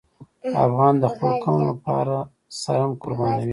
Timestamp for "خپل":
1.13-1.31